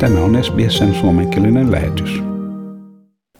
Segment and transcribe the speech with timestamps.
[0.00, 2.22] Tämä on SBSn suomenkielinen lähetys.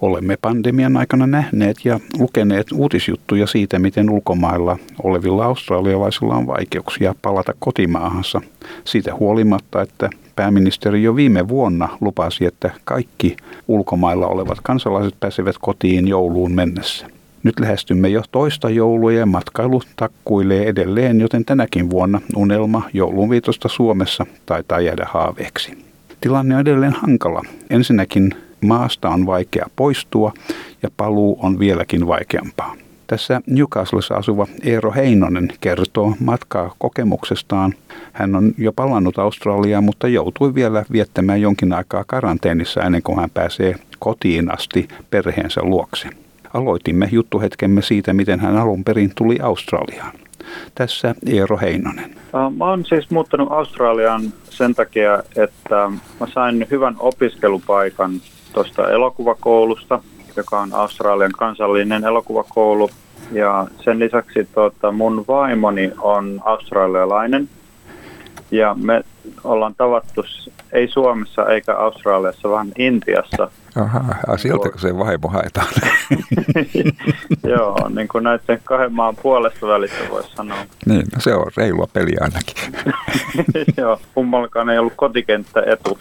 [0.01, 7.53] Olemme pandemian aikana nähneet ja lukeneet uutisjuttuja siitä, miten ulkomailla olevilla australialaisilla on vaikeuksia palata
[7.59, 8.41] kotimaahansa.
[8.85, 13.37] Siitä huolimatta, että pääministeri jo viime vuonna lupasi, että kaikki
[13.69, 17.07] ulkomailla olevat kansalaiset pääsevät kotiin jouluun mennessä.
[17.43, 24.27] Nyt lähestymme jo toista joulua ja matkailu takkuilee edelleen, joten tänäkin vuonna unelma joulunviitosta Suomessa
[24.47, 25.88] taitaa jäädä haaveeksi.
[26.21, 27.43] Tilanne on edelleen hankala.
[27.71, 30.33] Ensinnäkin maasta on vaikea poistua
[30.83, 32.75] ja paluu on vieläkin vaikeampaa.
[33.07, 37.75] Tässä Newcastlessa asuva Eero Heinonen kertoo matkaa kokemuksestaan.
[38.13, 43.31] Hän on jo palannut Australiaan, mutta joutui vielä viettämään jonkin aikaa karanteenissa ennen kuin hän
[43.31, 46.09] pääsee kotiin asti perheensä luokse.
[46.55, 50.13] Aloitimme juttuhetkemme siitä, miten hän alun perin tuli Australiaan.
[50.75, 52.15] Tässä Eero Heinonen.
[52.57, 55.91] Mä oon siis muuttanut Australiaan sen takia, että
[56.21, 58.13] mä sain hyvän opiskelupaikan
[58.53, 60.01] tuosta elokuvakoulusta,
[60.37, 62.91] joka on Australian kansallinen elokuvakoulu.
[63.33, 67.49] Ja sen lisäksi tota, mun vaimoni on australialainen
[68.51, 69.05] ja me
[69.45, 70.25] ollaan tavattu
[70.73, 73.51] ei Suomessa eikä Australiassa, vaan Intiassa.
[73.79, 75.67] Aha, sieltä kun se vaimo haetaan.
[77.53, 80.59] Joo, niin kuin näiden kahden maan puolesta välissä voisi sanoa.
[80.87, 82.85] Niin, no se on reilua peliä ainakin.
[83.83, 85.99] Joo, kummallakaan ei ollut kotikenttä etu.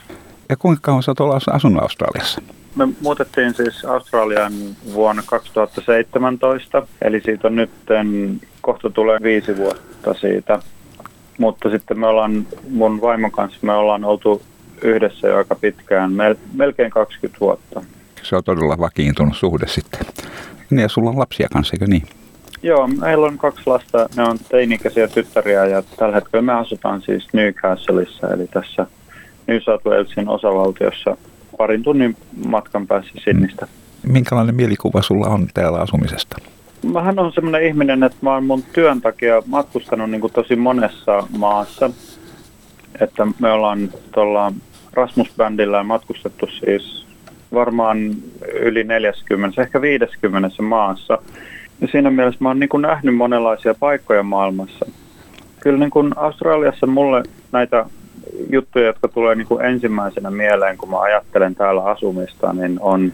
[0.49, 2.41] Ja kuinka kauan sä oot asunut Australiassa?
[2.75, 4.53] Me muutettiin siis Australian
[4.93, 7.69] vuonna 2017, eli siitä on nyt
[8.61, 10.59] kohta tulee viisi vuotta siitä.
[11.37, 14.41] Mutta sitten me ollaan mun vaimon kanssa, me ollaan oltu
[14.81, 16.11] yhdessä jo aika pitkään,
[16.53, 17.83] melkein 20 vuotta.
[18.23, 19.99] Se on todella vakiintunut suhde sitten.
[20.69, 22.03] Niin ja sulla on lapsia kanssa, eikö niin?
[22.63, 27.27] Joo, meillä on kaksi lasta, ne on teinikäisiä tyttäriä ja tällä hetkellä me asutaan siis
[27.33, 28.87] Newcastleissa, eli tässä
[29.47, 31.17] New South Walesin osavaltiossa
[31.57, 33.67] parin tunnin matkan päässä Sinnistä.
[34.07, 36.37] Minkälainen mielikuva sulla on täällä asumisesta?
[36.93, 41.27] Mähän on semmoinen ihminen, että mä oon mun työn takia matkustanut niin kuin tosi monessa
[41.37, 41.89] maassa.
[43.01, 44.53] Että me ollaan tuolla
[44.97, 47.05] Rasmus-bändillä matkustettu siis
[47.53, 47.97] varmaan
[48.53, 51.17] yli 40, ehkä 50 maassa.
[51.81, 54.85] Ja siinä mielessä mä oon niin kuin nähnyt monenlaisia paikkoja maailmassa.
[55.59, 57.85] Kyllä niin kuin Australiassa mulle näitä
[58.49, 63.13] juttuja, jotka tulee niin kuin ensimmäisenä mieleen, kun mä ajattelen täällä asumista, niin on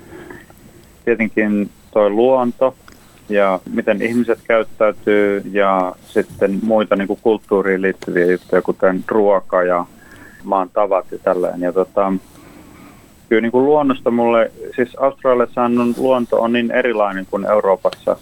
[1.06, 2.76] tietenkin tuo luonto
[3.30, 9.86] ja miten ihmiset käyttäytyy ja sitten muita niin kuin kulttuuriin liittyviä juttuja, kuten ruoka ja
[10.44, 11.62] maan tavat ja tälleen.
[11.62, 12.14] Ja tota,
[13.30, 18.18] kyllä niin kuin luonnosta mulle, siis Australiassa on luonto on niin erilainen kuin Euroopassa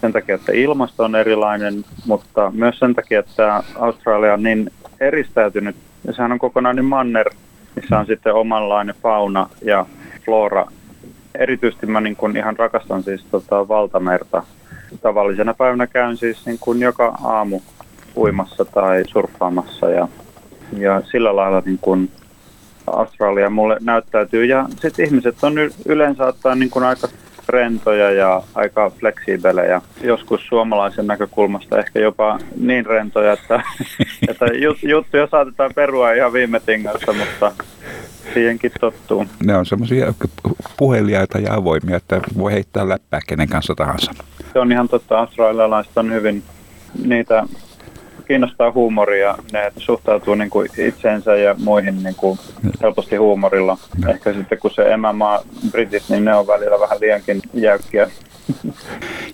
[0.00, 4.70] sen takia, että ilmasto on erilainen, mutta myös sen takia, että Australia on niin
[5.00, 7.30] eristäytynyt ja sehän on kokonainen manner,
[7.76, 9.86] missä on sitten omanlainen fauna ja
[10.24, 10.66] flora.
[11.34, 14.42] Erityisesti mä niin kuin ihan rakastan siis tota valtamerta.
[15.02, 17.60] Tavallisena päivänä käyn siis niin kuin joka aamu
[18.16, 20.08] uimassa tai surffaamassa ja,
[20.78, 22.10] ja sillä lailla niin kuin
[22.86, 24.44] Australia mulle näyttäytyy.
[24.44, 25.54] Ja sitten ihmiset on
[25.86, 27.08] yleensä ottaa niin kuin aika
[27.48, 29.82] rentoja ja aika fleksiibelejä.
[30.02, 33.62] Joskus suomalaisen näkökulmasta ehkä jopa niin rentoja, että,
[34.28, 37.52] että jut, juttuja saatetaan perua ihan viime tingassa, mutta
[38.34, 39.26] siihenkin tottuu.
[39.44, 40.14] Ne on semmoisia
[40.76, 44.12] puheliaita ja avoimia, että voi heittää läppää kenen kanssa tahansa.
[44.52, 45.18] Se on ihan totta.
[45.18, 46.42] Australialaiset on hyvin
[47.04, 47.44] niitä
[48.22, 52.38] kiinnostaa huumori ja ne suhtautuu niin kuin itseensä ja muihin niin kuin
[52.82, 53.78] helposti huumorilla.
[54.04, 54.10] No.
[54.10, 55.40] Ehkä sitten kun se emämaa
[55.70, 58.10] britit, niin ne on välillä vähän liiankin jäykkiä.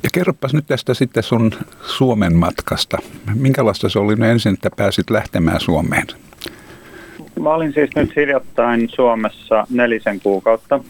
[0.02, 2.98] Ja kerropas nyt tästä sitten sun Suomen matkasta.
[3.34, 6.06] Minkälaista se oli nyt ensin, että pääsit lähtemään Suomeen?
[7.40, 10.80] Mä olin siis nyt hiljattain Suomessa nelisen kuukautta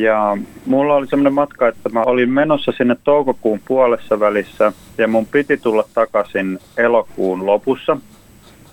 [0.00, 5.26] ja mulla oli semmoinen matka, että mä olin menossa sinne toukokuun puolessa välissä ja mun
[5.26, 7.96] piti tulla takaisin elokuun lopussa.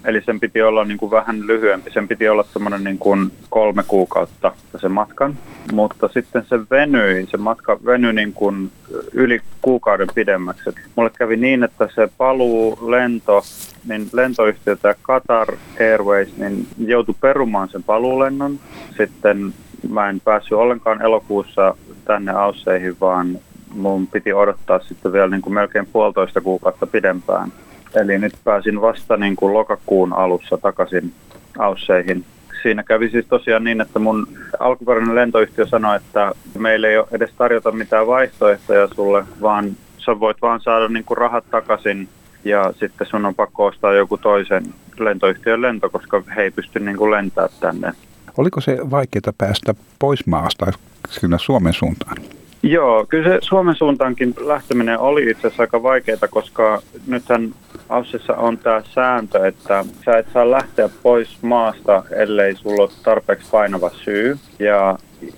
[0.05, 3.83] Eli sen piti olla niin kuin vähän lyhyempi, sen piti olla semmoinen niin kuin kolme
[3.87, 5.37] kuukautta se matkan.
[5.71, 8.71] Mutta sitten se venyi, se matka venyi niin kuin
[9.13, 10.69] yli kuukauden pidemmäksi.
[10.95, 13.41] mulle kävi niin, että se paluu lento,
[13.87, 18.59] niin lentoyhtiö tämä Qatar Airways, niin joutui perumaan sen paluulennon.
[18.97, 19.53] Sitten
[19.89, 23.39] mä en päässyt ollenkaan elokuussa tänne Ausseihin, vaan
[23.75, 27.51] mun piti odottaa sitten vielä niin kuin melkein puolitoista kuukautta pidempään.
[27.95, 31.13] Eli nyt pääsin vasta niin kuin lokakuun alussa takaisin
[31.57, 32.25] Ausseihin.
[32.61, 34.27] Siinä kävi siis tosiaan niin, että mun
[34.59, 40.41] alkuperäinen lentoyhtiö sanoi, että meillä ei ole edes tarjota mitään vaihtoehtoja sulle, vaan sä voit
[40.41, 42.09] vaan saada niin kuin rahat takaisin
[42.43, 44.63] ja sitten sun on pakko ostaa joku toisen
[44.99, 47.91] lentoyhtiön lento, koska he ei pysty niin kuin lentämään tänne
[48.37, 50.65] Oliko se vaikeaa päästä pois maasta
[51.09, 52.17] sinne Suomen suuntaan?
[52.63, 57.53] Joo, kyllä se Suomen suuntaankin lähteminen oli itse asiassa aika vaikeaa, koska nythän
[57.89, 63.47] Aussissa on tämä sääntö, että sä et saa lähteä pois maasta, ellei sulla ole tarpeeksi
[63.51, 64.37] painava syy.
[64.59, 64.97] Ja,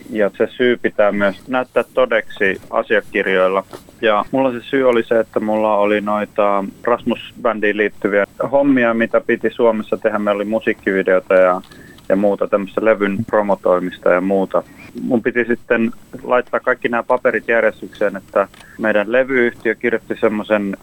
[0.10, 3.64] ja se syy pitää myös näyttää todeksi asiakirjoilla.
[4.02, 9.50] Ja mulla se syy oli se, että mulla oli noita Rasmus-bändiin liittyviä hommia, mitä piti
[9.52, 10.20] Suomessa tehdä.
[10.20, 11.62] Meillä oli musiikkivideota ja
[12.10, 14.64] ja muuta, tämmöistä levyn promotoimista ja muuta.
[15.02, 15.92] Mun piti sitten
[16.24, 18.48] laittaa kaikki nämä paperit järjestykseen, että
[18.80, 20.78] meidän levyyhtiö kirjoitti semmoisen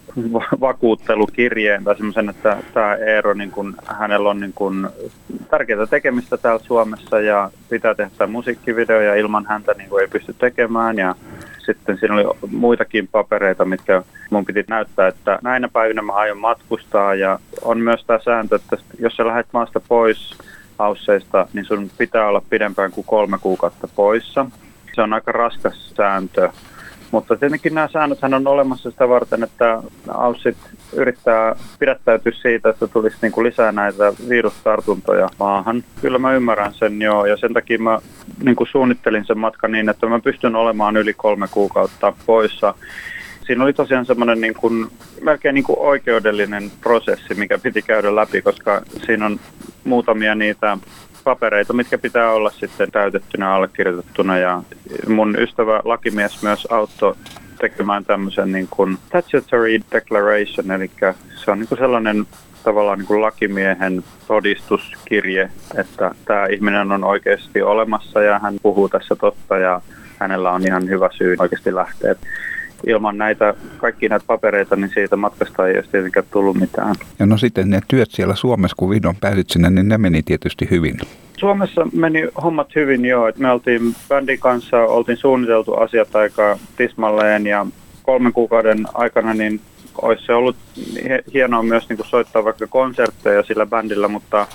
[0.61, 4.89] vakuuttelukirjeen tai semmoisen, että tämä Eero, niin kun, hänellä on niin kun
[5.49, 10.97] tärkeää tekemistä täällä Suomessa ja pitää tehdä musiikkivideo ja ilman häntä niin ei pysty tekemään.
[10.97, 11.15] Ja
[11.65, 17.15] sitten siinä oli muitakin papereita, mitkä mun piti näyttää, että näinä päivinä mä aion matkustaa.
[17.15, 20.37] Ja on myös tämä sääntö, että jos sä lähdet maasta pois
[20.79, 24.45] hausseista, niin sun pitää olla pidempään kuin kolme kuukautta poissa.
[24.95, 26.49] Se on aika raskas sääntö.
[27.11, 30.57] Mutta tietenkin nämä säännöt on olemassa sitä varten, että Aussit
[30.93, 35.83] yrittää pidättäytyä siitä, että tulisi niin kuin lisää näitä virustartuntoja maahan.
[36.01, 37.99] Kyllä mä ymmärrän sen joo, ja sen takia mä
[38.43, 42.73] niin kuin suunnittelin sen matkan niin, että mä pystyn olemaan yli kolme kuukautta poissa
[43.45, 44.87] siinä oli tosiaan semmoinen niin kuin,
[45.21, 49.39] melkein niin kuin oikeudellinen prosessi, mikä piti käydä läpi, koska siinä on
[49.83, 50.77] muutamia niitä
[51.23, 54.37] papereita, mitkä pitää olla sitten täytettynä allekirjoitettuna.
[54.37, 54.63] Ja
[55.07, 57.15] mun ystävä lakimies myös auttoi
[57.59, 60.91] tekemään tämmöisen niin kuin statutory declaration, eli
[61.35, 62.25] se on niin kuin sellainen
[62.63, 69.15] tavallaan niin kuin lakimiehen todistuskirje, että tämä ihminen on oikeasti olemassa ja hän puhuu tässä
[69.15, 69.81] totta ja
[70.19, 72.15] hänellä on ihan hyvä syy oikeasti lähteä
[72.87, 76.95] ilman näitä, kaikki näitä papereita, niin siitä matkasta ei olisi tietenkään tullut mitään.
[77.19, 80.67] Ja no sitten ne työt siellä Suomessa, kun vihdoin pääsit sinne, niin ne meni tietysti
[80.71, 80.97] hyvin.
[81.37, 83.31] Suomessa meni hommat hyvin joo.
[83.37, 87.65] Me oltiin bändin kanssa, oltiin suunniteltu asiat aika tismalleen ja
[88.03, 89.61] kolmen kuukauden aikana niin
[90.01, 90.55] olisi se ollut
[91.33, 94.47] hienoa myös niin kuin soittaa vaikka konsertteja sillä bändillä, mutta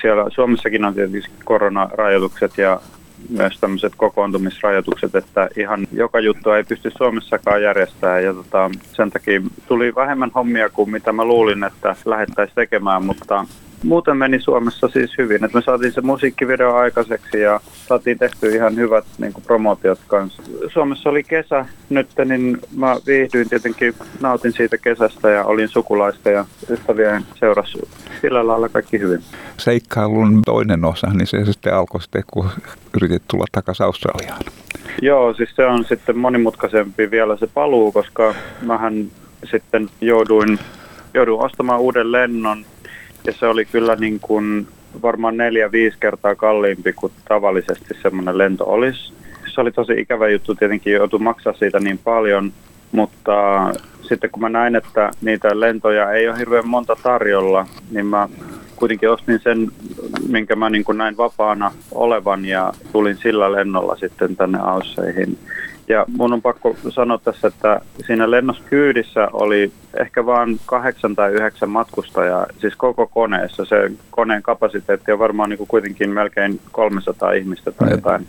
[0.00, 2.80] siellä Suomessakin on tietysti koronarajoitukset ja
[3.28, 8.24] myös tämmöiset kokoontumisrajoitukset, että ihan joka juttu ei pysty Suomessakaan järjestämään.
[8.24, 13.44] Ja tota, sen takia tuli vähemmän hommia kuin mitä mä luulin, että lähettäisiin tekemään, mutta
[13.84, 18.76] muuten meni Suomessa siis hyvin, että me saatiin se musiikkivideo aikaiseksi ja saatiin tehty ihan
[18.76, 20.42] hyvät niin kuin promotiot kanssa.
[20.72, 26.44] Suomessa oli kesä nyt, niin mä viihdyin tietenkin, nautin siitä kesästä ja olin sukulaista ja
[26.70, 27.78] ystävien seurassa.
[28.20, 29.20] Sillä lailla kaikki hyvin.
[29.56, 32.48] Seikkailun toinen osa, niin se sitten alkoi sitten, kun
[32.96, 34.40] yritit tulla takaisin Australiaan.
[35.02, 39.06] Joo, siis se on sitten monimutkaisempi vielä se paluu, koska mähän
[39.50, 40.58] sitten jouduin,
[41.14, 42.64] jouduin ostamaan uuden lennon
[43.28, 44.66] ja se oli kyllä niin kuin
[45.02, 49.12] varmaan neljä-viisi kertaa kalliimpi kuin tavallisesti semmoinen lento olisi.
[49.54, 52.52] Se oli tosi ikävä juttu, tietenkin joutui maksaa siitä niin paljon,
[52.92, 53.34] mutta
[54.02, 58.28] sitten kun mä näin, että niitä lentoja ei ole hirveän monta tarjolla, niin mä
[58.76, 59.68] kuitenkin ostin sen,
[60.28, 65.38] minkä mä niin kuin näin vapaana olevan ja tulin sillä lennolla sitten tänne Ausseihin.
[65.88, 71.32] Ja mun on pakko sanoa tässä, että siinä lennossa kyydissä oli ehkä vain kahdeksan tai
[71.32, 73.64] yhdeksän matkustajaa, siis koko koneessa.
[73.64, 78.26] Se koneen kapasiteetti on varmaan niin kuin kuitenkin melkein 300 ihmistä tai jotain.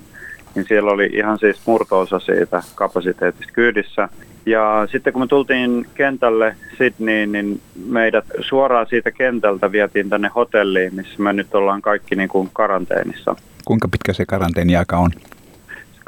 [0.56, 4.10] Niin siellä oli ihan siis murtoosa siitä kapasiteetista kyydissä.
[4.46, 10.96] Ja sitten kun me tultiin kentälle Sydneyin, niin meidät suoraan siitä kentältä vietiin tänne hotelliin,
[10.96, 13.36] missä me nyt ollaan kaikki niin kuin karanteenissa.
[13.66, 15.12] Kuinka pitkä se karanteeniaika on?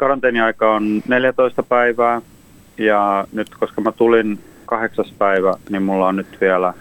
[0.01, 2.21] Karanteeniaika on 14 päivää
[2.77, 6.73] ja nyt koska mä tulin kahdeksas päivä, niin mulla on nyt vielä,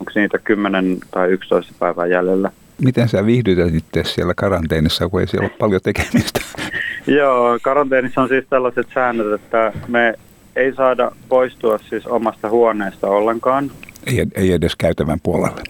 [0.00, 2.50] onko niitä 10 tai 11 päivää jäljellä.
[2.82, 6.40] Miten sä viihdytät itse siellä karanteenissa, kun ei siellä ole paljon tekemistä?
[7.18, 10.14] Joo, karanteenissa on siis tällaiset säännöt, että me
[10.56, 13.70] ei saada poistua siis omasta huoneesta ollenkaan.
[14.06, 15.62] Ei, ei edes käytävän puolelle.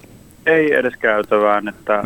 [0.47, 2.05] Ei edes käytävään, että,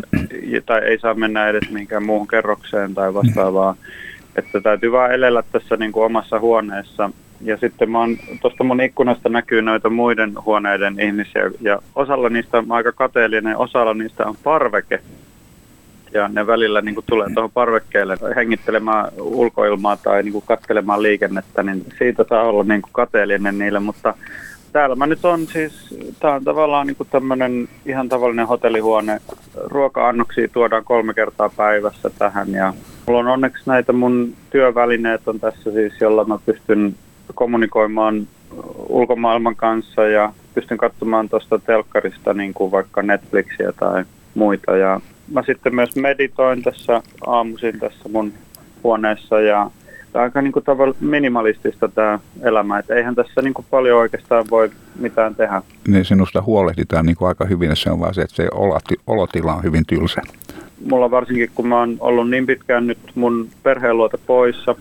[0.65, 3.75] tai ei saa mennä edes mihinkään muuhun kerrokseen tai vastaavaa.
[4.35, 7.09] Että täytyy vaan elellä tässä niin kuin omassa huoneessa.
[7.41, 12.57] Ja sitten mä oon, tuosta mun ikkunasta näkyy noita muiden huoneiden ihmisiä ja osalla niistä
[12.57, 14.99] on aika kateellinen, osalla niistä on parveke.
[16.13, 21.63] Ja ne välillä niin kuin tulee tuohon parvekkeelle hengittelemään ulkoilmaa tai niin kuin katselemaan liikennettä,
[21.63, 24.13] niin siitä saa olla niin kuin kateellinen niille, mutta
[24.71, 29.21] täällä mä nyt on siis, tää on tavallaan niin tämmöinen ihan tavallinen hotellihuone.
[29.65, 32.73] Ruoka-annoksia tuodaan kolme kertaa päivässä tähän ja
[33.07, 36.95] mulla on onneksi näitä mun työvälineet on tässä siis, jolla mä pystyn
[37.35, 38.27] kommunikoimaan
[38.89, 44.03] ulkomaailman kanssa ja pystyn katsomaan tuosta telkkarista niin kuin vaikka Netflixiä tai
[44.35, 44.77] muita.
[44.77, 48.33] Ja mä sitten myös meditoin tässä aamuisin tässä mun
[48.83, 49.71] huoneessa ja
[50.13, 54.71] aika niin kuin tavalla minimalistista tämä elämä, että eihän tässä niin kuin paljon oikeastaan voi
[54.99, 55.61] mitään tehdä.
[55.87, 58.47] Niin sinusta huolehditaan niin kuin aika hyvin, se on vaan se, että se
[59.07, 60.21] olotila on hyvin tylsä.
[60.89, 64.75] Mulla varsinkin, kun mä oon ollut niin pitkään nyt mun perheen luota poissa,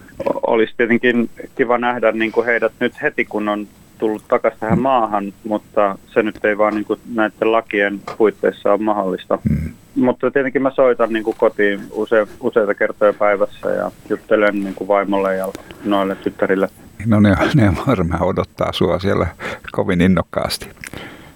[0.47, 3.67] olisi tietenkin kiva nähdä niin kuin heidät nyt heti, kun on
[3.99, 8.83] tullut takaisin tähän maahan, mutta se nyt ei vaan niin kuin näiden lakien puitteissa ole
[8.83, 9.39] mahdollista.
[9.51, 9.71] Mm.
[9.95, 14.89] Mutta tietenkin mä soitan niin kuin kotiin use, useita kertoja päivässä ja juttelen niin kuin
[14.89, 15.49] vaimolle ja
[15.85, 16.69] noille tyttärille.
[17.07, 19.27] No ne, ne varmaan odottaa sua siellä
[19.73, 20.69] kovin innokkaasti.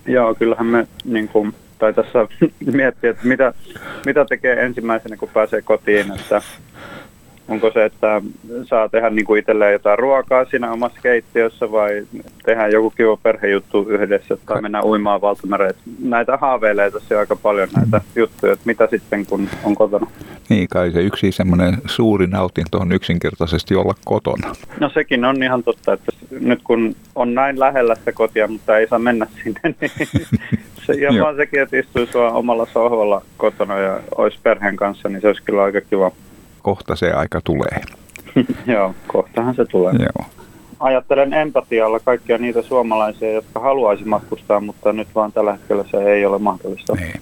[0.06, 1.54] Joo, kyllähän me niin kuin,
[1.84, 2.26] tai tässä
[2.72, 3.52] miettii, että mitä,
[4.06, 6.42] mitä tekee ensimmäisenä, kun pääsee kotiin, että
[7.48, 8.22] Onko se, että
[8.64, 12.06] saa tehdä niin kuin itselleen jotain ruokaa siinä omassa keittiössä vai
[12.44, 15.74] tehdään joku kiva perhejuttu yhdessä tai mennään uimaan valtamereen.
[16.02, 20.06] Näitä haaveilee tässä aika paljon näitä juttuja, että mitä sitten kun on kotona.
[20.48, 24.52] Niin kai se yksi semmoinen suuri nautinto on yksinkertaisesti olla kotona.
[24.80, 28.88] No sekin on ihan totta, että nyt kun on näin lähellä sitä kotia, mutta ei
[28.88, 29.90] saa mennä sinne, niin
[30.86, 35.26] se, ja vaan sekin, että istuisi omalla sohvalla kotona ja olisi perheen kanssa, niin se
[35.26, 36.10] olisi kyllä aika kiva
[36.64, 37.80] kohta se aika tulee.
[38.74, 39.92] Joo, kohtahan se tulee.
[39.98, 40.26] Joo.
[40.80, 46.26] Ajattelen empatialla kaikkia niitä suomalaisia, jotka haluaisi matkustaa, mutta nyt vaan tällä hetkellä se ei
[46.26, 46.94] ole mahdollista.
[46.94, 47.20] Niin.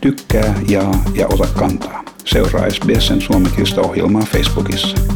[0.00, 2.04] Tykkää, jaa ja ota kantaa.
[2.24, 5.13] Seuraa SBSn suomenkielistä ohjelmaa Facebookissa.